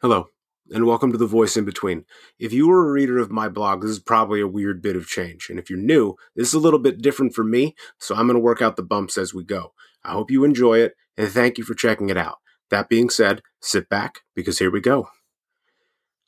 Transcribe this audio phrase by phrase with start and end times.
[0.00, 0.28] Hello,
[0.70, 2.04] and welcome to The Voice in Between.
[2.38, 5.08] If you were a reader of my blog, this is probably a weird bit of
[5.08, 5.48] change.
[5.50, 8.36] And if you're new, this is a little bit different for me, so I'm going
[8.36, 9.72] to work out the bumps as we go.
[10.04, 12.36] I hope you enjoy it, and thank you for checking it out.
[12.70, 15.08] That being said, sit back, because here we go.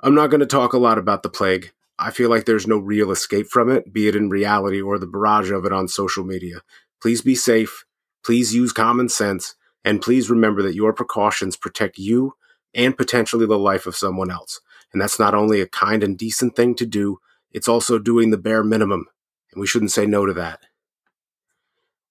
[0.00, 1.72] I'm not going to talk a lot about the plague.
[1.98, 5.06] I feel like there's no real escape from it, be it in reality or the
[5.06, 6.56] barrage of it on social media.
[7.00, 7.86] Please be safe,
[8.26, 12.34] please use common sense, and please remember that your precautions protect you
[12.74, 14.60] and potentially the life of someone else.
[14.92, 17.18] And that's not only a kind and decent thing to do,
[17.50, 19.06] it's also doing the bare minimum.
[19.52, 20.60] And we shouldn't say no to that.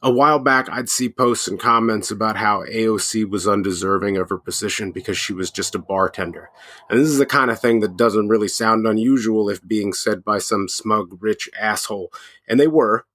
[0.00, 4.38] A while back, I'd see posts and comments about how AOC was undeserving of her
[4.38, 6.50] position because she was just a bartender.
[6.88, 10.22] And this is the kind of thing that doesn't really sound unusual if being said
[10.22, 12.12] by some smug, rich asshole.
[12.46, 13.06] And they were,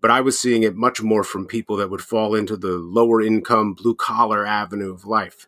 [0.00, 3.20] but I was seeing it much more from people that would fall into the lower
[3.20, 5.46] income, blue collar avenue of life.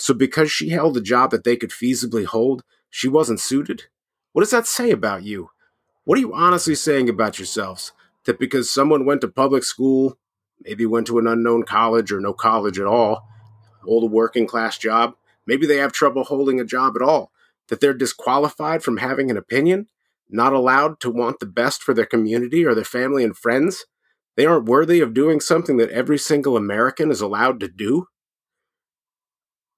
[0.00, 3.84] So because she held a job that they could feasibly hold, she wasn't suited?
[4.32, 5.50] What does that say about you?
[6.04, 7.92] What are you honestly saying about yourselves?
[8.24, 10.16] That because someone went to public school,
[10.64, 13.28] maybe went to an unknown college or no college at all,
[13.84, 17.30] hold a working class job, maybe they have trouble holding a job at all,
[17.68, 19.86] that they're disqualified from having an opinion,
[20.30, 23.84] not allowed to want the best for their community or their family and friends?
[24.34, 28.06] They aren't worthy of doing something that every single American is allowed to do?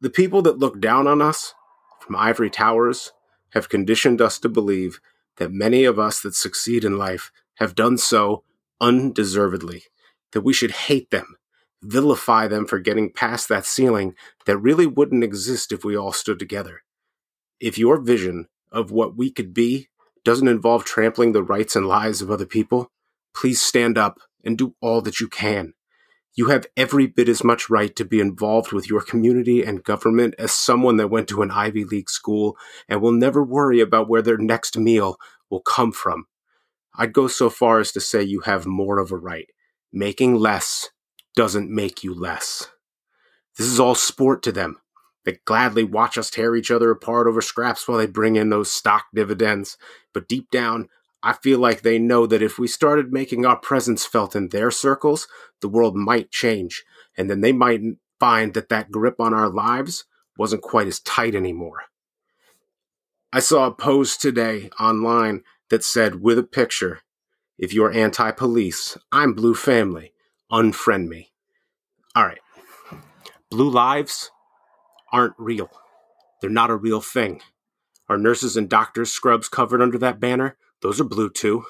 [0.02, 1.54] The people that look down on us
[2.00, 3.12] from ivory towers
[3.50, 4.98] have conditioned us to believe
[5.36, 8.42] that many of us that succeed in life have done so
[8.80, 9.84] undeservedly,
[10.32, 11.36] that we should hate them,
[11.82, 16.40] vilify them for getting past that ceiling that really wouldn't exist if we all stood
[16.40, 16.82] together.
[17.60, 19.88] If your vision of what we could be
[20.24, 22.90] doesn't involve trampling the rights and lives of other people,
[23.36, 25.74] please stand up and do all that you can
[26.34, 30.34] you have every bit as much right to be involved with your community and government
[30.38, 32.56] as someone that went to an Ivy League school
[32.88, 35.18] and will never worry about where their next meal
[35.50, 36.26] will come from.
[36.94, 39.48] I'd go so far as to say you have more of a right.
[39.92, 40.90] Making less
[41.36, 42.68] doesn't make you less.
[43.56, 44.78] This is all sport to them.
[45.24, 48.72] They gladly watch us tear each other apart over scraps while they bring in those
[48.72, 49.76] stock dividends.
[50.12, 50.88] But deep down,
[51.22, 54.70] I feel like they know that if we started making our presence felt in their
[54.70, 55.28] circles,
[55.60, 56.84] the world might change.
[57.16, 57.80] And then they might
[58.18, 60.04] find that that grip on our lives
[60.36, 61.82] wasn't quite as tight anymore.
[63.32, 67.00] I saw a post today online that said, with a picture,
[67.58, 70.12] if you're anti police, I'm blue family,
[70.50, 71.32] unfriend me.
[72.14, 72.40] All right.
[73.50, 74.30] Blue lives
[75.12, 75.70] aren't real,
[76.40, 77.40] they're not a real thing.
[78.08, 80.56] Are nurses and doctors scrubs covered under that banner?
[80.82, 81.64] Those are blue too.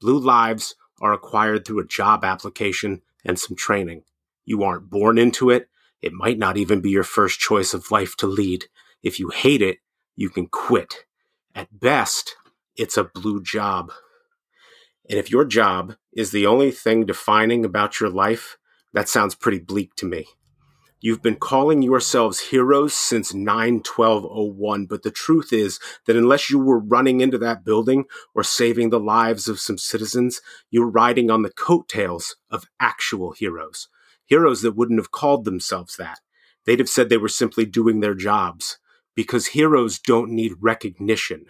[0.00, 4.02] Blue lives are acquired through a job application and some training.
[4.44, 5.68] You aren't born into it.
[6.00, 8.66] It might not even be your first choice of life to lead.
[9.02, 9.78] If you hate it,
[10.16, 11.04] you can quit.
[11.54, 12.36] At best,
[12.76, 13.92] it's a blue job.
[15.08, 18.58] And if your job is the only thing defining about your life,
[18.92, 20.26] that sounds pretty bleak to me.
[21.04, 26.78] You've been calling yourselves heroes since 91201, but the truth is that unless you were
[26.78, 28.04] running into that building
[28.36, 30.40] or saving the lives of some citizens,
[30.70, 33.88] you're riding on the coattails of actual heroes.
[34.26, 36.20] Heroes that wouldn't have called themselves that.
[36.66, 38.78] They'd have said they were simply doing their jobs
[39.16, 41.46] because heroes don't need recognition.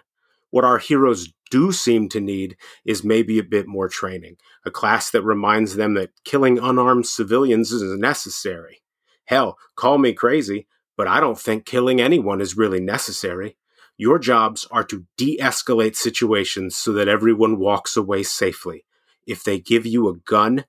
[0.48, 5.10] What our heroes do seem to need is maybe a bit more training, a class
[5.10, 8.81] that reminds them that killing unarmed civilians is necessary
[9.24, 10.66] Hell, call me crazy,
[10.96, 13.56] but I don't think killing anyone is really necessary.
[13.96, 18.84] Your jobs are to de escalate situations so that everyone walks away safely.
[19.26, 20.64] If they give you a gun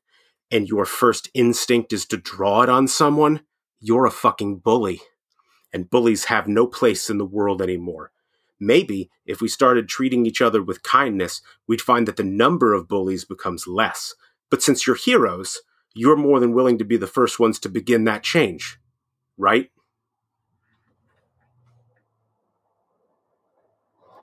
[0.52, 3.42] and your first instinct is to draw it on someone,
[3.80, 5.02] you're a fucking bully.
[5.74, 8.12] And bullies have no place in the world anymore.
[8.60, 12.88] Maybe if we started treating each other with kindness, we'd find that the number of
[12.88, 14.14] bullies becomes less.
[14.50, 15.62] But since you're heroes,
[15.94, 18.80] you're more than willing to be the first ones to begin that change,
[19.38, 19.70] right?